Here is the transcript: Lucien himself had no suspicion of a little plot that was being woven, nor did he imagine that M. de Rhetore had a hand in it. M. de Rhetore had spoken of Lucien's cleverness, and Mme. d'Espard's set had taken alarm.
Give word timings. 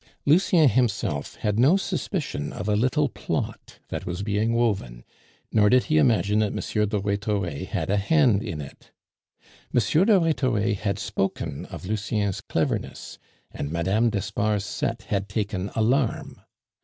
Lucien 0.25 0.67
himself 0.67 1.35
had 1.35 1.59
no 1.59 1.77
suspicion 1.77 2.51
of 2.51 2.67
a 2.67 2.75
little 2.75 3.07
plot 3.07 3.77
that 3.89 4.03
was 4.03 4.23
being 4.23 4.51
woven, 4.51 5.03
nor 5.51 5.69
did 5.69 5.83
he 5.83 5.99
imagine 5.99 6.39
that 6.39 6.53
M. 6.53 6.87
de 6.89 6.97
Rhetore 6.97 7.47
had 7.65 7.91
a 7.91 7.97
hand 7.97 8.41
in 8.41 8.61
it. 8.61 8.89
M. 9.71 10.05
de 10.05 10.19
Rhetore 10.19 10.73
had 10.73 10.97
spoken 10.97 11.65
of 11.67 11.85
Lucien's 11.85 12.41
cleverness, 12.41 13.19
and 13.51 13.71
Mme. 13.71 14.09
d'Espard's 14.09 14.65
set 14.65 15.03
had 15.03 15.29
taken 15.29 15.69
alarm. 15.75 16.41